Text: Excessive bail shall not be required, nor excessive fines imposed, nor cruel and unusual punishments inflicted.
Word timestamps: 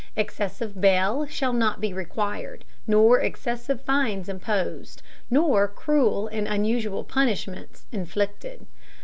Excessive 0.15 0.81
bail 0.81 1.27
shall 1.27 1.53
not 1.53 1.79
be 1.79 1.93
required, 1.93 2.65
nor 2.87 3.19
excessive 3.19 3.79
fines 3.83 4.27
imposed, 4.27 5.03
nor 5.29 5.67
cruel 5.67 6.25
and 6.29 6.47
unusual 6.47 7.03
punishments 7.03 7.85
inflicted. 7.91 8.65